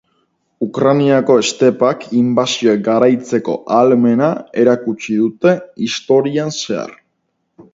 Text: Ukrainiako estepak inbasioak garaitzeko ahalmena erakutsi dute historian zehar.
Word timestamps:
Ukrainiako 0.67 1.33
estepak 1.41 2.07
inbasioak 2.21 2.81
garaitzeko 2.87 3.59
ahalmena 3.75 4.31
erakutsi 4.63 5.19
dute 5.21 5.55
historian 5.89 6.51
zehar. 6.63 6.97